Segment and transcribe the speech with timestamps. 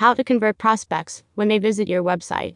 [0.00, 2.54] How to convert prospects when they visit your website.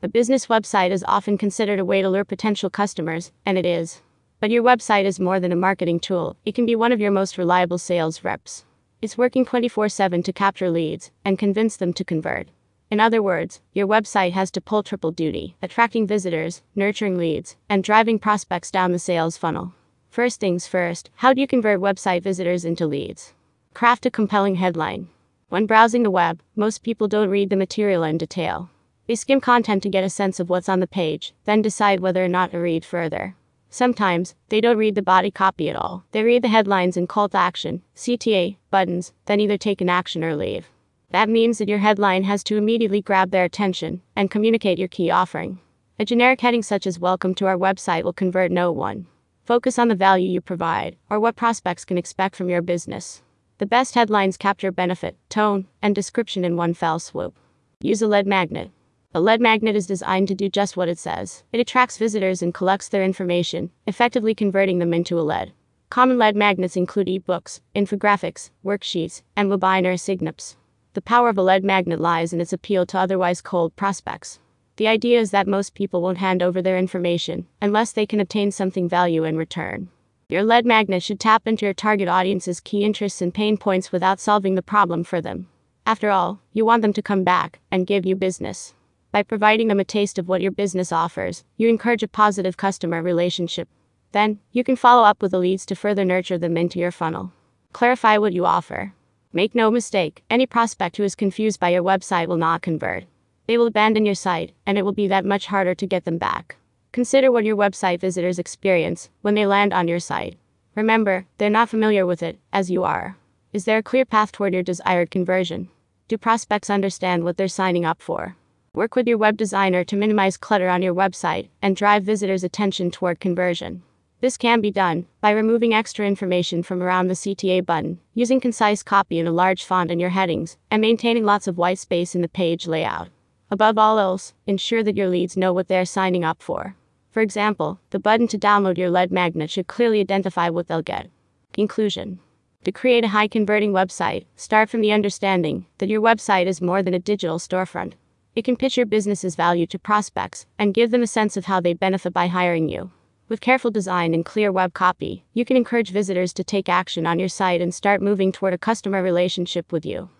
[0.00, 4.00] A business website is often considered a way to lure potential customers, and it is.
[4.38, 7.10] But your website is more than a marketing tool, it can be one of your
[7.10, 8.64] most reliable sales reps.
[9.02, 12.46] It's working 24 7 to capture leads and convince them to convert.
[12.92, 17.82] In other words, your website has to pull triple duty attracting visitors, nurturing leads, and
[17.82, 19.74] driving prospects down the sales funnel.
[20.10, 23.34] First things first, how do you convert website visitors into leads?
[23.74, 25.08] Craft a compelling headline.
[25.48, 28.68] When browsing the web, most people don't read the material in detail.
[29.06, 32.24] They skim content to get a sense of what's on the page, then decide whether
[32.24, 33.36] or not to read further.
[33.70, 36.04] Sometimes, they don't read the body copy at all.
[36.10, 40.24] They read the headlines and call to action, CTA, buttons, then either take an action
[40.24, 40.68] or leave.
[41.10, 45.12] That means that your headline has to immediately grab their attention and communicate your key
[45.12, 45.60] offering.
[46.00, 49.06] A generic heading such as Welcome to our website will convert no one.
[49.44, 53.22] Focus on the value you provide, or what prospects can expect from your business.
[53.58, 57.38] The best headlines capture benefit, tone, and description in one fell swoop.
[57.80, 58.70] Use a lead magnet.
[59.14, 61.42] A lead magnet is designed to do just what it says.
[61.52, 65.54] It attracts visitors and collects their information, effectively converting them into a lead.
[65.88, 70.56] Common lead magnets include ebooks, infographics, worksheets, and webinar signups.
[70.92, 74.38] The power of a lead magnet lies in its appeal to otherwise cold prospects.
[74.76, 78.50] The idea is that most people won't hand over their information unless they can obtain
[78.50, 79.88] something value in return.
[80.28, 84.18] Your lead magnet should tap into your target audience's key interests and pain points without
[84.18, 85.46] solving the problem for them.
[85.86, 88.74] After all, you want them to come back and give you business.
[89.12, 93.02] By providing them a taste of what your business offers, you encourage a positive customer
[93.02, 93.68] relationship.
[94.10, 97.30] Then, you can follow up with the leads to further nurture them into your funnel.
[97.72, 98.94] Clarify what you offer.
[99.32, 103.04] Make no mistake, any prospect who is confused by your website will not convert.
[103.46, 106.18] They will abandon your site, and it will be that much harder to get them
[106.18, 106.56] back.
[106.96, 110.38] Consider what your website visitors experience when they land on your site.
[110.74, 113.18] Remember, they're not familiar with it, as you are.
[113.52, 115.68] Is there a clear path toward your desired conversion?
[116.08, 118.34] Do prospects understand what they're signing up for?
[118.72, 122.90] Work with your web designer to minimize clutter on your website and drive visitors' attention
[122.90, 123.82] toward conversion.
[124.22, 128.82] This can be done by removing extra information from around the CTA button, using concise
[128.82, 132.22] copy in a large font in your headings, and maintaining lots of white space in
[132.22, 133.10] the page layout.
[133.50, 136.74] Above all else, ensure that your leads know what they're signing up for.
[137.16, 141.08] For example, the button to download your lead magnet should clearly identify what they'll get.
[141.54, 142.20] Conclusion
[142.64, 146.82] To create a high converting website, start from the understanding that your website is more
[146.82, 147.94] than a digital storefront.
[148.34, 151.58] It can pitch your business's value to prospects and give them a sense of how
[151.58, 152.90] they benefit by hiring you.
[153.30, 157.18] With careful design and clear web copy, you can encourage visitors to take action on
[157.18, 160.10] your site and start moving toward a customer relationship with you.